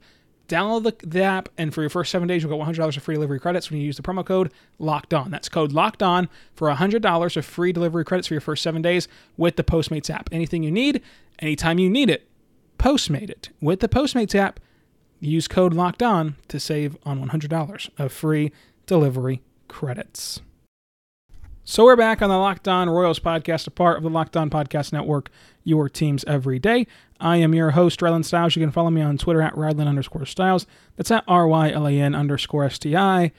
Download 0.47 0.83
the, 0.83 1.07
the, 1.07 1.23
app, 1.23 1.49
and 1.57 1.73
for 1.73 1.81
your 1.81 1.89
first 1.89 2.11
seven 2.11 2.27
days, 2.27 2.43
you'll 2.43 2.55
get 2.55 2.67
$100 2.67 2.97
of 2.97 3.03
free 3.03 3.15
delivery 3.15 3.39
credits 3.39 3.71
when 3.71 3.79
you 3.79 3.85
use 3.85 3.97
the 3.97 4.03
promo 4.03 4.25
code 4.25 4.51
Locked 4.77 5.13
On. 5.13 5.31
That's 5.31 5.49
code 5.49 5.71
Locked 5.71 6.03
On 6.03 6.29
for 6.53 6.69
$100 6.69 7.37
of 7.37 7.45
free 7.45 7.71
delivery 7.71 8.05
credits 8.05 8.27
for 8.27 8.35
your 8.35 8.41
first 8.41 8.61
seven 8.61 8.81
days 8.81 9.07
with 9.37 9.55
the 9.55 9.63
Postmates 9.63 10.13
app. 10.13 10.29
Anything 10.31 10.61
you 10.63 10.71
need, 10.71 11.01
anytime 11.39 11.79
you 11.79 11.89
need 11.89 12.09
it, 12.09 12.27
Postmate 12.77 13.29
it 13.29 13.49
with 13.61 13.79
the 13.79 13.87
Postmates 13.87 14.35
app. 14.35 14.59
Use 15.19 15.47
code 15.47 15.73
Locked 15.73 16.03
On 16.03 16.35
to 16.49 16.59
save 16.59 16.97
on 17.03 17.27
$100 17.27 17.89
of 17.97 18.11
free 18.11 18.51
delivery 18.85 19.41
credits. 19.67 20.41
So 21.67 21.83
we're 21.83 21.95
back 21.95 22.21
on 22.21 22.29
the 22.29 22.37
Locked 22.37 22.67
On 22.67 22.87
Royals 22.87 23.19
podcast, 23.19 23.65
a 23.65 23.71
part 23.71 23.97
of 23.97 24.03
the 24.03 24.09
Locked 24.11 24.37
On 24.37 24.51
Podcast 24.51 24.93
Network, 24.93 25.31
your 25.63 25.89
teams 25.89 26.23
every 26.25 26.59
day. 26.59 26.85
I 27.19 27.37
am 27.37 27.55
your 27.55 27.71
host, 27.71 28.01
Rylan 28.01 28.23
Stiles. 28.23 28.55
You 28.55 28.61
can 28.61 28.69
follow 28.69 28.91
me 28.91 29.01
on 29.01 29.17
Twitter 29.17 29.41
at 29.41 29.55
Rylan 29.55 29.87
underscore 29.87 30.27
Stiles. 30.27 30.67
That's 30.95 31.09
at 31.09 31.23
R-Y-L-A-N 31.27 32.13
underscore 32.13 32.65
S-T-I-L-E-S. 32.65 33.31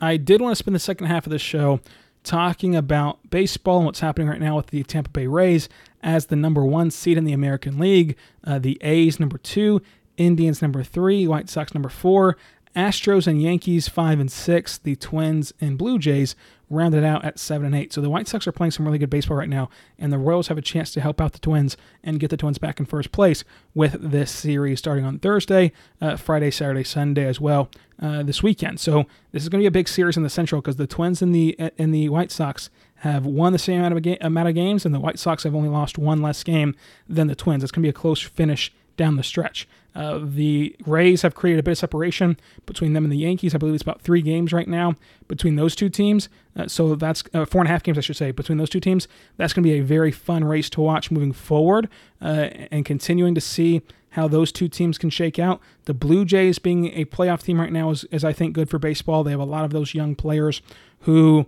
I 0.00 0.16
did 0.16 0.40
want 0.40 0.50
to 0.50 0.56
spend 0.56 0.74
the 0.74 0.80
second 0.80 1.06
half 1.06 1.24
of 1.24 1.30
this 1.30 1.40
show 1.40 1.78
talking 2.24 2.74
about 2.74 3.30
baseball 3.30 3.76
and 3.76 3.86
what's 3.86 4.00
happening 4.00 4.26
right 4.26 4.40
now 4.40 4.56
with 4.56 4.66
the 4.66 4.82
Tampa 4.82 5.10
Bay 5.10 5.28
Rays 5.28 5.68
as 6.02 6.26
the 6.26 6.36
number 6.36 6.64
one 6.64 6.90
seed 6.90 7.16
in 7.16 7.22
the 7.22 7.32
American 7.32 7.78
League. 7.78 8.16
Uh, 8.44 8.58
the 8.58 8.76
A's 8.80 9.20
number 9.20 9.38
two, 9.38 9.82
Indians 10.16 10.60
number 10.60 10.82
three, 10.82 11.28
White 11.28 11.48
Sox 11.48 11.74
number 11.74 11.88
four, 11.88 12.36
Astros 12.76 13.26
and 13.26 13.42
Yankees 13.42 13.88
5 13.88 14.20
and 14.20 14.30
6, 14.30 14.78
the 14.78 14.96
Twins 14.96 15.52
and 15.60 15.76
Blue 15.76 15.98
Jays 15.98 16.36
rounded 16.70 17.02
out 17.02 17.24
at 17.24 17.38
seven 17.38 17.66
and 17.66 17.74
eight. 17.74 17.92
So 17.92 18.00
the 18.00 18.08
White 18.08 18.28
Sox 18.28 18.46
are 18.46 18.52
playing 18.52 18.70
some 18.70 18.86
really 18.86 18.98
good 18.98 19.10
baseball 19.10 19.36
right 19.36 19.48
now, 19.48 19.68
and 19.98 20.12
the 20.12 20.18
Royals 20.18 20.48
have 20.48 20.56
a 20.56 20.62
chance 20.62 20.92
to 20.92 21.00
help 21.00 21.20
out 21.20 21.32
the 21.32 21.40
Twins 21.40 21.76
and 22.02 22.20
get 22.20 22.30
the 22.30 22.36
Twins 22.36 22.58
back 22.58 22.78
in 22.78 22.86
first 22.86 23.10
place 23.10 23.42
with 23.74 23.96
this 24.00 24.30
series 24.30 24.78
starting 24.78 25.04
on 25.04 25.18
Thursday, 25.18 25.72
uh, 26.00 26.16
Friday, 26.16 26.50
Saturday, 26.50 26.84
Sunday 26.84 27.26
as 27.26 27.40
well 27.40 27.68
uh, 28.00 28.22
this 28.22 28.42
weekend. 28.42 28.78
So 28.78 29.04
this 29.32 29.42
is 29.42 29.48
going 29.48 29.58
to 29.58 29.64
be 29.64 29.68
a 29.68 29.72
big 29.72 29.88
series 29.88 30.16
in 30.16 30.22
the 30.22 30.30
Central 30.30 30.60
because 30.60 30.76
the 30.76 30.86
Twins 30.86 31.20
and 31.20 31.34
the 31.34 31.56
and 31.76 31.92
the 31.92 32.08
White 32.08 32.30
Sox 32.30 32.70
have 32.96 33.26
won 33.26 33.52
the 33.52 33.58
same 33.58 33.78
amount 33.78 33.96
of, 33.96 34.02
ga- 34.02 34.18
amount 34.20 34.48
of 34.48 34.54
games, 34.54 34.86
and 34.86 34.94
the 34.94 35.00
White 35.00 35.18
Sox 35.18 35.42
have 35.42 35.54
only 35.54 35.68
lost 35.68 35.98
one 35.98 36.22
less 36.22 36.44
game 36.44 36.76
than 37.08 37.26
the 37.26 37.34
Twins. 37.34 37.62
It's 37.64 37.72
going 37.72 37.82
to 37.82 37.86
be 37.86 37.90
a 37.90 37.94
close 37.94 38.22
finish 38.22 38.72
down 39.00 39.16
the 39.16 39.22
stretch. 39.22 39.66
Uh, 39.94 40.20
the 40.22 40.76
Rays 40.86 41.22
have 41.22 41.34
created 41.34 41.58
a 41.58 41.62
bit 41.62 41.72
of 41.72 41.78
separation 41.78 42.38
between 42.66 42.92
them 42.92 43.02
and 43.02 43.10
the 43.10 43.16
Yankees. 43.16 43.54
I 43.54 43.58
believe 43.58 43.74
it's 43.74 43.82
about 43.82 44.02
three 44.02 44.20
games 44.20 44.52
right 44.52 44.68
now 44.68 44.94
between 45.26 45.56
those 45.56 45.74
two 45.74 45.88
teams. 45.88 46.28
Uh, 46.54 46.68
so 46.68 46.94
that's 46.94 47.24
uh, 47.32 47.46
four 47.46 47.62
and 47.62 47.68
a 47.68 47.72
half 47.72 47.82
games, 47.82 47.96
I 47.96 48.02
should 48.02 48.18
say, 48.18 48.30
between 48.30 48.58
those 48.58 48.68
two 48.68 48.78
teams. 48.78 49.08
That's 49.38 49.54
going 49.54 49.64
to 49.64 49.68
be 49.70 49.78
a 49.78 49.82
very 49.82 50.12
fun 50.12 50.44
race 50.44 50.68
to 50.70 50.82
watch 50.82 51.10
moving 51.10 51.32
forward 51.32 51.88
uh, 52.20 52.50
and 52.70 52.84
continuing 52.84 53.34
to 53.34 53.40
see 53.40 53.80
how 54.10 54.28
those 54.28 54.52
two 54.52 54.68
teams 54.68 54.98
can 54.98 55.08
shake 55.08 55.38
out. 55.38 55.60
The 55.86 55.94
Blue 55.94 56.26
Jays 56.26 56.58
being 56.58 56.92
a 56.92 57.06
playoff 57.06 57.42
team 57.42 57.58
right 57.58 57.72
now 57.72 57.88
is, 57.88 58.04
is 58.10 58.22
I 58.22 58.34
think, 58.34 58.52
good 58.52 58.68
for 58.68 58.78
baseball. 58.78 59.24
They 59.24 59.30
have 59.30 59.40
a 59.40 59.44
lot 59.44 59.64
of 59.64 59.70
those 59.70 59.94
young 59.94 60.14
players 60.14 60.60
who 61.00 61.46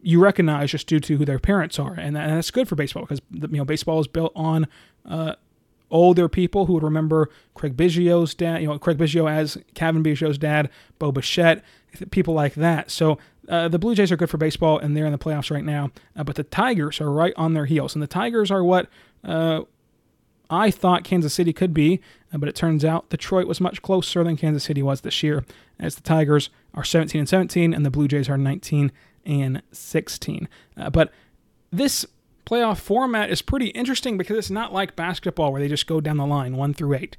you 0.00 0.20
recognize 0.20 0.70
just 0.70 0.86
due 0.86 1.00
to 1.00 1.16
who 1.18 1.26
their 1.26 1.38
parents 1.38 1.78
are, 1.78 1.92
and, 1.92 2.16
that, 2.16 2.28
and 2.28 2.36
that's 2.36 2.50
good 2.50 2.66
for 2.66 2.76
baseball 2.76 3.02
because 3.02 3.20
you 3.30 3.58
know 3.58 3.64
baseball 3.64 4.00
is 4.00 4.06
built 4.06 4.32
on 4.36 4.68
uh, 5.04 5.34
older 5.90 6.28
people 6.28 6.66
who 6.66 6.74
would 6.74 6.82
remember 6.82 7.30
Craig 7.54 7.76
Biggio's 7.76 8.34
dad, 8.34 8.60
you 8.60 8.68
know 8.68 8.78
Craig 8.78 8.98
Biggio 8.98 9.30
as 9.30 9.58
Cavan 9.74 10.02
Biggio's 10.02 10.38
dad, 10.38 10.70
Bo 10.98 11.12
Bichette, 11.12 11.62
people 12.10 12.34
like 12.34 12.54
that. 12.54 12.90
So 12.90 13.18
uh, 13.48 13.68
the 13.68 13.78
Blue 13.78 13.94
Jays 13.94 14.12
are 14.12 14.16
good 14.16 14.30
for 14.30 14.36
baseball, 14.36 14.78
and 14.78 14.96
they're 14.96 15.06
in 15.06 15.12
the 15.12 15.18
playoffs 15.18 15.50
right 15.50 15.64
now. 15.64 15.90
Uh, 16.16 16.24
but 16.24 16.36
the 16.36 16.44
Tigers 16.44 17.00
are 17.00 17.10
right 17.10 17.32
on 17.36 17.54
their 17.54 17.66
heels, 17.66 17.94
and 17.94 18.02
the 18.02 18.06
Tigers 18.08 18.50
are 18.50 18.62
what 18.62 18.88
uh, 19.24 19.62
I 20.50 20.70
thought 20.70 21.04
Kansas 21.04 21.34
City 21.34 21.52
could 21.52 21.74
be, 21.74 22.00
uh, 22.32 22.38
but 22.38 22.48
it 22.48 22.54
turns 22.54 22.84
out 22.84 23.08
Detroit 23.10 23.46
was 23.46 23.60
much 23.60 23.82
closer 23.82 24.24
than 24.24 24.36
Kansas 24.36 24.64
City 24.64 24.82
was 24.82 25.02
this 25.02 25.22
year, 25.22 25.44
as 25.78 25.94
the 25.94 26.02
Tigers 26.02 26.50
are 26.74 26.84
17 26.84 27.18
and 27.18 27.28
17, 27.28 27.74
and 27.74 27.84
the 27.84 27.90
Blue 27.90 28.08
Jays 28.08 28.28
are 28.28 28.38
19 28.38 28.92
and 29.24 29.62
16. 29.72 30.48
Uh, 30.76 30.90
but 30.90 31.10
this 31.70 32.06
playoff 32.48 32.78
format 32.78 33.30
is 33.30 33.42
pretty 33.42 33.66
interesting 33.68 34.16
because 34.16 34.36
it's 34.38 34.50
not 34.50 34.72
like 34.72 34.96
basketball 34.96 35.52
where 35.52 35.60
they 35.60 35.68
just 35.68 35.86
go 35.86 36.00
down 36.00 36.16
the 36.16 36.26
line 36.26 36.56
one 36.56 36.72
through 36.72 36.94
eight. 36.94 37.16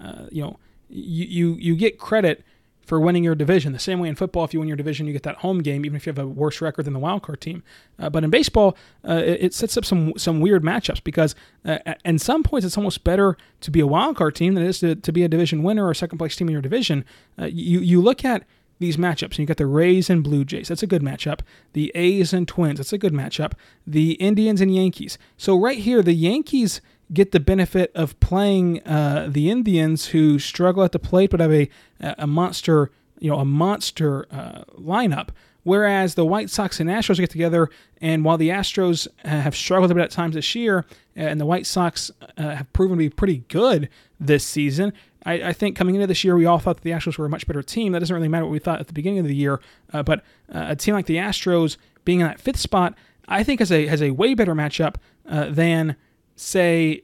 Uh, 0.00 0.26
you 0.30 0.42
know, 0.42 0.58
you, 0.88 1.26
you 1.26 1.56
you 1.60 1.76
get 1.76 1.98
credit 1.98 2.42
for 2.86 2.98
winning 2.98 3.22
your 3.22 3.34
division. 3.34 3.72
The 3.72 3.78
same 3.78 4.00
way 4.00 4.08
in 4.08 4.14
football, 4.14 4.42
if 4.44 4.52
you 4.52 4.58
win 4.58 4.68
your 4.68 4.76
division, 4.76 5.06
you 5.06 5.12
get 5.12 5.22
that 5.22 5.36
home 5.36 5.60
game, 5.60 5.84
even 5.84 5.96
if 5.96 6.06
you 6.06 6.10
have 6.10 6.18
a 6.18 6.26
worse 6.26 6.60
record 6.60 6.86
than 6.86 6.94
the 6.94 6.98
wild 6.98 7.22
card 7.22 7.40
team. 7.40 7.62
Uh, 7.98 8.10
but 8.10 8.24
in 8.24 8.30
baseball, 8.30 8.76
uh, 9.06 9.22
it, 9.24 9.44
it, 9.44 9.54
sets 9.54 9.76
up 9.76 9.84
some 9.84 10.14
some 10.16 10.40
weird 10.40 10.62
matchups 10.62 11.04
because, 11.04 11.34
uh, 11.64 11.78
at 11.86 12.20
some 12.20 12.42
points, 12.42 12.66
it's 12.66 12.76
almost 12.76 13.04
better 13.04 13.36
to 13.60 13.70
be 13.70 13.80
a 13.80 13.86
wild 13.86 14.16
card 14.16 14.34
team 14.34 14.54
than 14.54 14.64
it 14.64 14.68
is 14.68 14.80
to, 14.80 14.96
to 14.96 15.12
be 15.12 15.22
a 15.22 15.28
division 15.28 15.62
winner 15.62 15.86
or 15.86 15.94
second 15.94 16.18
place 16.18 16.34
team 16.34 16.48
in 16.48 16.52
your 16.52 16.62
division. 16.62 17.04
Uh, 17.38 17.44
you 17.44 17.80
you 17.80 18.00
look 18.00 18.24
at 18.24 18.44
these 18.80 18.96
matchups. 18.96 19.32
And 19.32 19.38
you 19.40 19.46
got 19.46 19.58
the 19.58 19.66
Rays 19.66 20.10
and 20.10 20.24
Blue 20.24 20.44
Jays. 20.44 20.68
That's 20.68 20.82
a 20.82 20.88
good 20.88 21.02
matchup. 21.02 21.40
The 21.74 21.92
A's 21.94 22.32
and 22.32 22.48
Twins. 22.48 22.78
That's 22.78 22.92
a 22.92 22.98
good 22.98 23.12
matchup. 23.12 23.52
The 23.86 24.12
Indians 24.14 24.60
and 24.60 24.74
Yankees. 24.74 25.16
So 25.36 25.56
right 25.56 25.78
here, 25.78 26.02
the 26.02 26.14
Yankees 26.14 26.80
get 27.12 27.32
the 27.32 27.40
benefit 27.40 27.92
of 27.94 28.18
playing 28.20 28.82
uh, 28.86 29.28
the 29.30 29.50
Indians, 29.50 30.06
who 30.06 30.38
struggle 30.38 30.82
at 30.82 30.92
the 30.92 30.98
plate 30.98 31.30
but 31.30 31.40
have 31.40 31.52
a 31.52 31.68
a 32.00 32.26
monster, 32.26 32.90
you 33.18 33.30
know, 33.30 33.38
a 33.38 33.44
monster 33.44 34.26
uh, 34.32 34.64
lineup. 34.78 35.28
Whereas 35.62 36.14
the 36.14 36.24
White 36.24 36.48
Sox 36.48 36.80
and 36.80 36.88
Astros 36.88 37.18
get 37.18 37.30
together, 37.30 37.68
and 38.00 38.24
while 38.24 38.38
the 38.38 38.48
Astros 38.48 39.06
uh, 39.24 39.28
have 39.28 39.54
struggled 39.54 39.90
a 39.90 39.94
bit 39.94 40.02
at 40.02 40.10
times 40.10 40.34
this 40.34 40.54
year, 40.54 40.86
and 41.14 41.40
the 41.40 41.46
White 41.46 41.66
Sox 41.66 42.10
uh, 42.38 42.56
have 42.56 42.72
proven 42.72 42.96
to 42.96 42.98
be 42.98 43.10
pretty 43.10 43.44
good 43.48 43.88
this 44.18 44.44
season, 44.44 44.92
I, 45.24 45.32
I, 45.34 45.52
think 45.52 45.76
coming 45.76 45.94
into 45.94 46.06
this 46.06 46.24
year, 46.24 46.34
we 46.34 46.46
all 46.46 46.58
thought 46.58 46.76
that 46.76 46.82
the 46.82 46.92
Astros 46.92 47.18
were 47.18 47.26
a 47.26 47.30
much 47.30 47.46
better 47.46 47.62
team. 47.62 47.92
That 47.92 47.98
doesn't 47.98 48.14
really 48.14 48.28
matter 48.28 48.44
what 48.44 48.52
we 48.52 48.58
thought 48.58 48.80
at 48.80 48.86
the 48.86 48.94
beginning 48.94 49.18
of 49.18 49.26
the 49.26 49.34
year, 49.34 49.60
uh, 49.92 50.02
but 50.02 50.20
uh, 50.52 50.66
a 50.68 50.76
team 50.76 50.94
like 50.94 51.06
the 51.06 51.16
Astros 51.16 51.76
being 52.04 52.20
in 52.20 52.26
that 52.26 52.40
fifth 52.40 52.58
spot, 52.58 52.94
I 53.28 53.44
think 53.44 53.60
has 53.60 53.70
a 53.70 53.86
has 53.86 54.02
a 54.02 54.12
way 54.12 54.34
better 54.34 54.54
matchup 54.54 54.96
uh, 55.28 55.50
than 55.50 55.96
say, 56.36 57.02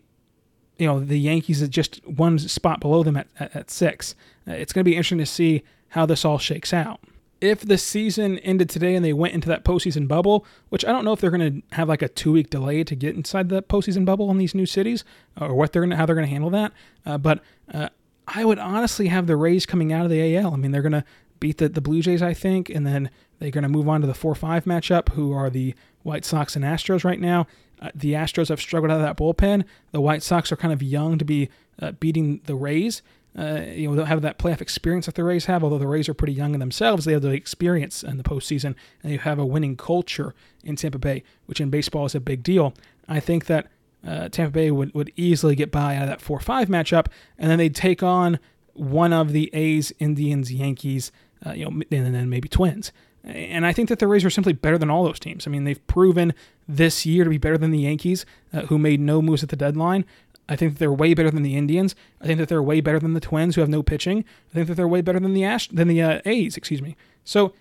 you 0.78 0.86
know, 0.86 0.98
the 0.98 1.18
Yankees 1.18 1.62
at 1.62 1.70
just 1.70 2.06
one 2.06 2.38
spot 2.38 2.80
below 2.80 3.02
them 3.02 3.18
at 3.18 3.28
at, 3.38 3.54
at 3.54 3.70
six. 3.70 4.14
Uh, 4.48 4.52
it's 4.52 4.72
going 4.72 4.80
to 4.80 4.90
be 4.90 4.96
interesting 4.96 5.18
to 5.18 5.26
see 5.26 5.62
how 5.88 6.06
this 6.06 6.24
all 6.24 6.38
shakes 6.38 6.72
out 6.72 7.00
if 7.40 7.60
the 7.60 7.78
season 7.78 8.38
ended 8.38 8.70
today 8.70 8.94
and 8.94 9.04
they 9.04 9.12
went 9.12 9.34
into 9.34 9.48
that 9.48 9.64
postseason 9.64 10.08
bubble, 10.08 10.46
which 10.68 10.84
I 10.84 10.92
don't 10.92 11.04
know 11.04 11.12
if 11.12 11.20
they're 11.20 11.30
going 11.30 11.62
to 11.62 11.76
have 11.76 11.88
like 11.88 12.02
a 12.02 12.08
two 12.08 12.32
week 12.32 12.50
delay 12.50 12.84
to 12.84 12.94
get 12.94 13.14
inside 13.14 13.48
the 13.48 13.62
postseason 13.62 14.04
bubble 14.04 14.30
in 14.30 14.38
these 14.38 14.54
new 14.54 14.66
cities, 14.66 15.04
or 15.40 15.54
what 15.54 15.72
they're 15.72 15.82
going 15.82 15.90
to 15.90 15.96
how 15.96 16.06
they're 16.06 16.14
going 16.14 16.26
to 16.26 16.32
handle 16.32 16.50
that. 16.50 16.72
Uh, 17.04 17.18
but 17.18 17.40
uh, 17.72 17.88
I 18.26 18.44
would 18.44 18.58
honestly 18.58 19.08
have 19.08 19.26
the 19.26 19.36
Rays 19.36 19.66
coming 19.66 19.92
out 19.92 20.04
of 20.04 20.10
the 20.10 20.36
AL. 20.36 20.54
I 20.54 20.56
mean, 20.56 20.72
they're 20.72 20.82
going 20.82 20.92
to 20.92 21.04
beat 21.38 21.58
the, 21.58 21.68
the 21.68 21.80
Blue 21.80 22.00
Jays, 22.00 22.22
I 22.22 22.34
think, 22.34 22.70
and 22.70 22.86
then 22.86 23.10
they're 23.38 23.50
going 23.50 23.62
to 23.62 23.68
move 23.68 23.88
on 23.88 24.00
to 24.00 24.06
the 24.06 24.14
4 24.14 24.34
5 24.34 24.64
matchup, 24.64 25.10
who 25.10 25.32
are 25.32 25.50
the 25.50 25.74
White 26.02 26.24
Sox 26.24 26.56
and 26.56 26.64
Astros 26.64 27.04
right 27.04 27.20
now. 27.20 27.46
Uh, 27.80 27.90
the 27.94 28.14
Astros 28.14 28.48
have 28.48 28.60
struggled 28.60 28.90
out 28.90 29.00
of 29.00 29.02
that 29.02 29.18
bullpen. 29.18 29.64
The 29.92 30.00
White 30.00 30.22
Sox 30.22 30.50
are 30.50 30.56
kind 30.56 30.72
of 30.72 30.82
young 30.82 31.18
to 31.18 31.24
be 31.24 31.50
uh, 31.80 31.92
beating 31.92 32.40
the 32.44 32.54
Rays. 32.54 33.02
Uh, 33.36 33.60
you 33.68 33.88
know, 33.88 33.96
don't 33.96 34.06
have 34.06 34.22
that 34.22 34.38
playoff 34.38 34.62
experience 34.62 35.06
that 35.06 35.14
the 35.14 35.24
Rays 35.24 35.44
have. 35.44 35.62
Although 35.62 35.78
the 35.78 35.86
Rays 35.86 36.08
are 36.08 36.14
pretty 36.14 36.32
young 36.32 36.54
in 36.54 36.60
themselves, 36.60 37.04
they 37.04 37.12
have 37.12 37.22
the 37.22 37.30
experience 37.30 38.02
in 38.02 38.16
the 38.16 38.22
postseason, 38.22 38.74
and 39.02 39.12
you 39.12 39.18
have 39.18 39.38
a 39.38 39.44
winning 39.44 39.76
culture 39.76 40.34
in 40.64 40.76
Tampa 40.76 40.98
Bay, 40.98 41.22
which 41.44 41.60
in 41.60 41.68
baseball 41.68 42.06
is 42.06 42.14
a 42.14 42.20
big 42.20 42.42
deal. 42.42 42.72
I 43.08 43.20
think 43.20 43.46
that 43.46 43.66
uh, 44.06 44.28
Tampa 44.30 44.52
Bay 44.52 44.70
would, 44.70 44.94
would 44.94 45.12
easily 45.16 45.54
get 45.54 45.70
by 45.70 45.96
out 45.96 46.04
of 46.04 46.08
that 46.08 46.20
4 46.20 46.40
5 46.40 46.68
matchup, 46.68 47.08
and 47.38 47.50
then 47.50 47.58
they'd 47.58 47.74
take 47.74 48.02
on 48.02 48.38
one 48.72 49.12
of 49.12 49.32
the 49.32 49.50
A's, 49.52 49.92
Indians, 49.98 50.52
Yankees, 50.52 51.12
uh, 51.44 51.52
you 51.52 51.64
know, 51.64 51.82
and 51.90 52.14
then 52.14 52.30
maybe 52.30 52.48
Twins. 52.48 52.92
And 53.24 53.66
I 53.66 53.72
think 53.72 53.88
that 53.88 53.98
the 53.98 54.06
Rays 54.06 54.24
are 54.24 54.30
simply 54.30 54.52
better 54.52 54.78
than 54.78 54.88
all 54.88 55.02
those 55.02 55.18
teams. 55.18 55.46
I 55.46 55.50
mean, 55.50 55.64
they've 55.64 55.84
proven 55.88 56.32
this 56.68 57.04
year 57.04 57.24
to 57.24 57.30
be 57.30 57.38
better 57.38 57.58
than 57.58 57.72
the 57.72 57.80
Yankees, 57.80 58.24
uh, 58.52 58.62
who 58.62 58.78
made 58.78 59.00
no 59.00 59.20
moves 59.20 59.42
at 59.42 59.48
the 59.48 59.56
deadline. 59.56 60.04
I 60.48 60.56
think 60.56 60.74
that 60.74 60.78
they're 60.78 60.92
way 60.92 61.14
better 61.14 61.30
than 61.30 61.42
the 61.42 61.56
Indians. 61.56 61.94
I 62.20 62.26
think 62.26 62.38
that 62.38 62.48
they're 62.48 62.62
way 62.62 62.80
better 62.80 63.00
than 63.00 63.14
the 63.14 63.20
Twins, 63.20 63.54
who 63.54 63.60
have 63.60 63.70
no 63.70 63.82
pitching. 63.82 64.24
I 64.50 64.54
think 64.54 64.68
that 64.68 64.74
they're 64.74 64.88
way 64.88 65.00
better 65.00 65.20
than 65.20 65.34
the 65.34 65.44
Ash 65.44 65.68
than 65.68 65.88
the 65.88 66.02
uh, 66.02 66.20
A's. 66.24 66.56
Excuse 66.56 66.82
me. 66.82 66.96
So, 67.24 67.52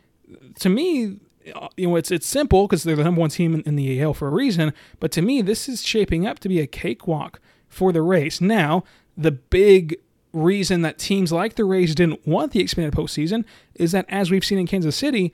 to 0.59 0.69
me, 0.69 1.19
uh, 1.53 1.67
you 1.77 1.87
know, 1.87 1.95
it's 1.95 2.11
it's 2.11 2.27
simple 2.27 2.67
because 2.67 2.83
they're 2.83 2.95
the 2.95 3.03
number 3.03 3.21
one 3.21 3.29
team 3.29 3.53
in, 3.55 3.61
in, 3.61 3.75
the 3.75 4.01
AL 4.01 4.13
for 4.13 4.27
a 4.27 4.31
reason. 4.31 4.73
But 4.99 5.11
to 5.13 5.21
me, 5.21 5.41
this 5.41 5.67
is 5.67 5.83
shaping 5.83 6.27
up 6.27 6.39
to 6.39 6.49
be 6.49 6.59
a 6.59 6.67
cakewalk 6.67 7.39
for 7.67 7.91
the 7.91 8.01
Rays. 8.01 8.39
Now, 8.39 8.83
the 9.17 9.31
big 9.31 9.97
reason 10.33 10.81
that 10.81 10.97
teams 10.97 11.31
like 11.31 11.55
the 11.55 11.65
Rays 11.65 11.95
didn't 11.95 12.27
want 12.27 12.51
the 12.51 12.59
expanded 12.59 12.93
postseason 12.93 13.45
is 13.73 13.91
that, 13.93 14.05
as 14.09 14.29
we've 14.29 14.45
seen 14.45 14.59
in 14.59 14.67
Kansas 14.67 14.95
City, 14.95 15.33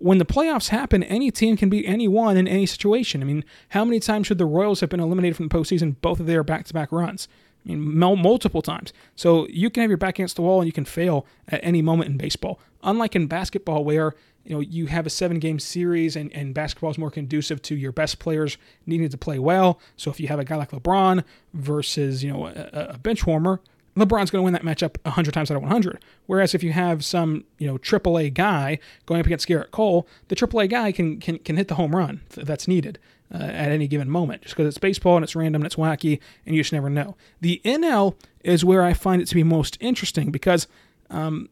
when 0.00 0.18
the 0.18 0.24
playoffs 0.24 0.68
happen, 0.68 1.02
any 1.02 1.30
team 1.30 1.56
can 1.56 1.68
beat 1.68 1.84
anyone 1.86 2.36
in 2.36 2.48
any 2.48 2.66
situation. 2.66 3.22
I 3.22 3.26
mean, 3.26 3.44
how 3.70 3.84
many 3.84 4.00
times 4.00 4.26
should 4.26 4.38
the 4.38 4.46
Royals 4.46 4.80
have 4.80 4.88
been 4.88 5.00
eliminated 5.00 5.36
from 5.36 5.48
the 5.48 5.54
postseason 5.54 5.96
both 6.00 6.20
of 6.20 6.26
their 6.26 6.42
back-to-back 6.42 6.90
runs? 6.90 7.28
I 7.64 7.68
mean, 7.68 7.98
multiple 7.98 8.62
times. 8.62 8.94
So 9.14 9.46
you 9.48 9.68
can 9.68 9.82
have 9.82 9.90
your 9.90 9.98
back 9.98 10.16
against 10.16 10.36
the 10.36 10.42
wall 10.42 10.60
and 10.60 10.66
you 10.66 10.72
can 10.72 10.86
fail 10.86 11.26
at 11.48 11.60
any 11.62 11.82
moment 11.82 12.10
in 12.10 12.16
baseball. 12.16 12.58
Unlike 12.82 13.16
in 13.16 13.26
basketball, 13.26 13.84
where 13.84 14.14
you 14.44 14.54
know 14.54 14.60
you 14.60 14.86
have 14.86 15.06
a 15.06 15.10
seven 15.10 15.38
game 15.38 15.58
series 15.58 16.16
and, 16.16 16.32
and 16.34 16.54
basketball 16.54 16.90
is 16.90 16.96
more 16.96 17.10
conducive 17.10 17.60
to 17.62 17.76
your 17.76 17.92
best 17.92 18.18
players 18.18 18.56
needing 18.86 19.06
to 19.06 19.18
play 19.18 19.38
well 19.38 19.78
so 19.96 20.10
if 20.10 20.18
you 20.18 20.28
have 20.28 20.38
a 20.38 20.44
guy 20.44 20.56
like 20.56 20.70
lebron 20.70 21.22
versus 21.52 22.24
you 22.24 22.32
know 22.32 22.46
a, 22.46 22.88
a 22.94 22.98
bench 22.98 23.26
warmer 23.26 23.60
lebron's 23.96 24.30
going 24.30 24.40
to 24.40 24.44
win 24.44 24.52
that 24.52 24.62
matchup 24.62 24.96
100 25.04 25.32
times 25.32 25.50
out 25.50 25.56
of 25.56 25.62
100 25.62 25.98
whereas 26.26 26.54
if 26.54 26.62
you 26.62 26.72
have 26.72 27.04
some 27.04 27.44
you 27.58 27.66
know 27.66 27.78
aaa 27.78 28.32
guy 28.32 28.78
going 29.06 29.20
up 29.20 29.26
against 29.26 29.48
Gerrit 29.48 29.70
cole 29.70 30.06
the 30.28 30.36
aaa 30.36 30.68
guy 30.68 30.92
can 30.92 31.18
can, 31.18 31.38
can 31.38 31.56
hit 31.56 31.68
the 31.68 31.74
home 31.74 31.94
run 31.94 32.20
that's 32.30 32.68
needed 32.68 32.98
uh, 33.32 33.42
at 33.42 33.70
any 33.70 33.86
given 33.86 34.10
moment 34.10 34.42
just 34.42 34.54
because 34.54 34.68
it's 34.68 34.78
baseball 34.78 35.16
and 35.16 35.24
it's 35.24 35.36
random 35.36 35.62
and 35.62 35.66
it's 35.66 35.76
wacky 35.76 36.20
and 36.46 36.54
you 36.54 36.62
just 36.62 36.72
never 36.72 36.90
know 36.90 37.16
the 37.40 37.60
nl 37.64 38.14
is 38.42 38.64
where 38.64 38.82
i 38.82 38.92
find 38.92 39.20
it 39.22 39.28
to 39.28 39.34
be 39.34 39.42
most 39.42 39.76
interesting 39.80 40.30
because 40.30 40.66
um, 41.10 41.48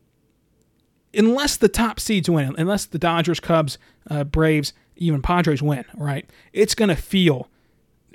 unless 1.15 1.57
the 1.57 1.69
top 1.69 2.01
seeds 2.01 2.29
win, 2.29 2.55
unless 2.59 2.85
the 2.85 2.99
Dodgers, 2.99 3.41
Cubs, 3.41 3.79
uh, 4.11 4.25
Braves, 4.25 4.73
even 4.97 5.23
Padres 5.23 5.63
win, 5.63 5.85
right? 5.97 6.29
It's 6.53 6.75
going 6.75 6.89
to 6.89 6.97
feel 6.97 7.49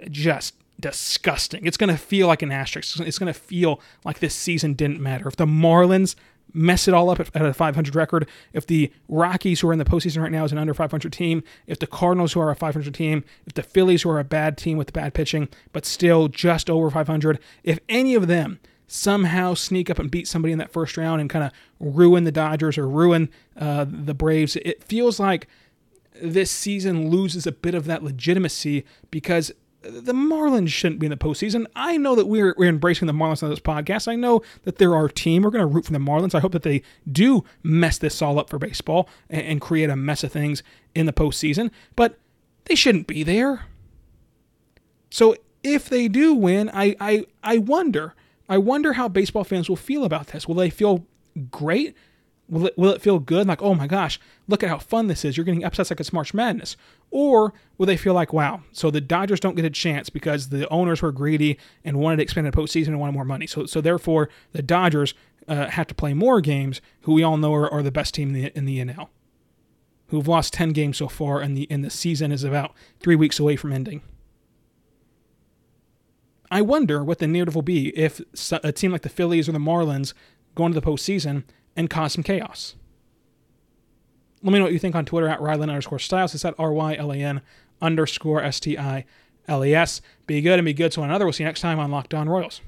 just 0.09 0.55
disgusting. 0.83 1.65
It's 1.65 1.77
going 1.77 1.89
to 1.89 1.97
feel 1.97 2.27
like 2.27 2.41
an 2.41 2.51
asterisk. 2.51 2.99
It's 2.99 3.17
going 3.17 3.33
to 3.33 3.39
feel 3.39 3.79
like 4.03 4.19
this 4.19 4.35
season 4.35 4.73
didn't 4.73 4.99
matter. 4.99 5.29
If 5.29 5.37
the 5.37 5.45
Marlins 5.45 6.15
mess 6.53 6.89
it 6.89 6.93
all 6.93 7.09
up 7.09 7.21
at, 7.21 7.33
a 7.33 7.53
500 7.53 7.95
record, 7.95 8.27
if 8.51 8.67
the 8.67 8.91
Rockies, 9.07 9.61
who 9.61 9.69
are 9.69 9.73
in 9.73 9.79
the 9.79 9.85
postseason 9.85 10.21
right 10.21 10.31
now, 10.31 10.43
is 10.43 10.51
an 10.51 10.57
under 10.57 10.73
500 10.73 11.13
team, 11.13 11.41
if 11.67 11.79
the 11.79 11.87
Cardinals, 11.87 12.33
who 12.33 12.41
are 12.41 12.51
a 12.51 12.55
500 12.55 12.93
team, 12.93 13.23
if 13.47 13.53
the 13.53 13.63
Phillies, 13.63 14.01
who 14.01 14.09
are 14.09 14.19
a 14.19 14.25
bad 14.25 14.57
team 14.57 14.77
with 14.77 14.91
bad 14.91 15.13
pitching, 15.13 15.47
but 15.71 15.85
still 15.85 16.27
just 16.27 16.69
over 16.69 16.89
500, 16.89 17.39
if 17.63 17.79
any 17.87 18.13
of 18.13 18.27
them 18.27 18.59
somehow 18.85 19.53
sneak 19.53 19.89
up 19.89 19.99
and 19.99 20.11
beat 20.11 20.27
somebody 20.27 20.51
in 20.51 20.59
that 20.59 20.73
first 20.73 20.97
round 20.97 21.21
and 21.21 21.29
kind 21.29 21.45
of 21.45 21.51
ruin 21.79 22.25
the 22.25 22.31
Dodgers 22.31 22.77
or 22.77 22.89
ruin 22.89 23.29
uh, 23.57 23.85
the 23.87 24.13
Braves. 24.13 24.57
It 24.57 24.83
feels 24.83 25.17
like 25.17 25.47
this 26.21 26.51
season 26.51 27.09
loses 27.09 27.47
a 27.47 27.53
bit 27.53 27.73
of 27.73 27.85
that 27.85 28.03
legitimacy 28.03 28.85
because 29.09 29.53
the 29.83 30.13
Marlins 30.13 30.69
shouldn't 30.69 30.99
be 30.99 31.07
in 31.07 31.11
the 31.11 31.17
postseason. 31.17 31.65
I 31.75 31.97
know 31.97 32.15
that 32.15 32.25
we're, 32.25 32.55
we're 32.57 32.69
embracing 32.69 33.05
the 33.05 33.13
Marlins 33.13 33.43
on 33.43 33.49
this 33.49 33.59
podcast. 33.59 34.07
I 34.07 34.15
know 34.15 34.41
that 34.63 34.77
they're 34.77 34.95
our 34.95 35.09
team. 35.09 35.43
We're 35.43 35.51
going 35.51 35.61
to 35.61 35.67
root 35.67 35.85
for 35.85 35.91
the 35.91 35.99
Marlins. 35.99 36.33
I 36.33 36.39
hope 36.39 36.53
that 36.53 36.63
they 36.63 36.81
do 37.11 37.43
mess 37.63 37.97
this 37.97 38.21
all 38.21 38.39
up 38.39 38.49
for 38.49 38.57
baseball 38.57 39.09
and, 39.29 39.41
and 39.41 39.61
create 39.61 39.89
a 39.89 39.95
mess 39.95 40.23
of 40.23 40.31
things 40.31 40.63
in 40.95 41.05
the 41.05 41.13
postseason, 41.13 41.69
but 41.95 42.17
they 42.65 42.75
shouldn't 42.75 43.07
be 43.07 43.23
there. 43.23 43.65
So 45.09 45.35
if 45.63 45.89
they 45.89 46.07
do 46.07 46.33
win, 46.33 46.69
I, 46.73 46.95
I, 46.99 47.25
I 47.43 47.57
wonder. 47.57 48.15
I 48.47 48.57
wonder 48.57 48.93
how 48.93 49.07
baseball 49.07 49.43
fans 49.43 49.69
will 49.69 49.75
feel 49.75 50.05
about 50.05 50.27
this. 50.27 50.47
Will 50.47 50.55
they 50.55 50.69
feel 50.69 51.05
great? 51.51 51.95
Will 52.49 52.67
it, 52.67 52.77
will 52.77 52.91
it 52.91 53.01
feel 53.01 53.19
good? 53.19 53.47
Like, 53.47 53.61
oh 53.61 53.73
my 53.73 53.87
gosh, 53.87 54.19
look 54.47 54.63
at 54.63 54.69
how 54.69 54.77
fun 54.77 55.07
this 55.07 55.23
is. 55.23 55.37
You're 55.37 55.45
getting 55.45 55.63
upsets 55.63 55.89
like 55.89 55.99
it's 55.99 56.11
March 56.11 56.33
Madness. 56.33 56.75
Or 57.09 57.53
will 57.77 57.85
they 57.85 57.97
feel 57.97 58.13
like, 58.13 58.33
wow, 58.33 58.61
so 58.71 58.91
the 58.91 59.01
Dodgers 59.01 59.39
don't 59.39 59.55
get 59.55 59.65
a 59.65 59.69
chance 59.69 60.09
because 60.09 60.49
the 60.49 60.67
owners 60.69 61.01
were 61.01 61.11
greedy 61.11 61.57
and 61.83 61.97
wanted 61.97 62.17
to 62.17 62.23
expand 62.23 62.45
the 62.45 62.51
postseason 62.51 62.89
and 62.89 62.99
wanted 62.99 63.13
more 63.13 63.25
money. 63.25 63.47
So, 63.47 63.65
so 63.65 63.79
therefore, 63.81 64.29
the 64.51 64.61
Dodgers 64.61 65.13
uh, 65.47 65.67
have 65.67 65.87
to 65.87 65.95
play 65.95 66.13
more 66.13 66.41
games, 66.41 66.81
who 67.01 67.13
we 67.13 67.23
all 67.23 67.37
know 67.37 67.53
are, 67.53 67.69
are 67.71 67.83
the 67.83 67.91
best 67.91 68.13
team 68.13 68.35
in 68.35 68.41
the, 68.41 68.57
in 68.57 68.65
the 68.65 68.79
NL, 68.79 69.07
who've 70.07 70.27
lost 70.27 70.53
10 70.53 70.71
games 70.71 70.97
so 70.97 71.07
far, 71.07 71.39
and 71.39 71.55
the, 71.55 71.67
and 71.71 71.83
the 71.83 71.89
season 71.89 72.31
is 72.31 72.43
about 72.43 72.73
three 72.99 73.15
weeks 73.15 73.39
away 73.39 73.55
from 73.55 73.71
ending. 73.71 74.01
I 76.51 76.61
wonder 76.61 77.03
what 77.03 77.17
the 77.17 77.27
narrative 77.27 77.55
will 77.55 77.63
be 77.63 77.89
if 77.97 78.21
a 78.51 78.71
team 78.71 78.91
like 78.91 79.01
the 79.01 79.09
Phillies 79.09 79.49
or 79.49 79.53
the 79.53 79.57
Marlins 79.57 80.13
go 80.53 80.67
into 80.67 80.79
the 80.79 80.85
postseason 80.85 81.45
and 81.75 81.89
cause 81.89 82.13
some 82.13 82.23
chaos. 82.23 82.75
Let 84.41 84.51
me 84.51 84.59
know 84.59 84.65
what 84.65 84.73
you 84.73 84.79
think 84.79 84.95
on 84.95 85.05
Twitter 85.05 85.29
at 85.29 85.39
Rylan 85.39 85.69
underscore 85.69 85.99
Stiles. 85.99 86.35
It's 86.35 86.43
at 86.43 86.55
R 86.57 86.73
Y 86.73 86.95
L 86.95 87.11
A 87.13 87.17
N 87.17 87.41
underscore 87.81 88.43
S 88.43 88.59
T 88.59 88.77
I 88.77 89.05
L 89.47 89.63
E 89.63 89.73
S. 89.73 90.01
Be 90.27 90.41
good 90.41 90.59
and 90.59 90.65
be 90.65 90.73
good 90.73 90.91
to 90.93 90.99
one 90.99 91.09
another. 91.09 91.25
We'll 91.25 91.33
see 91.33 91.43
you 91.43 91.47
next 91.47 91.61
time 91.61 91.79
on 91.79 91.91
Locked 91.91 92.13
On 92.13 92.27
Royals. 92.27 92.61